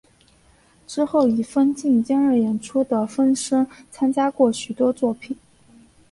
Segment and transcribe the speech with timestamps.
[0.87, 5.37] 之后以分镜兼任演出的身分参加过许多作品。